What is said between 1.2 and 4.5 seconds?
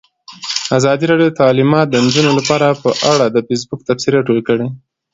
د تعلیمات د نجونو لپاره په اړه د فیسبوک تبصرې راټولې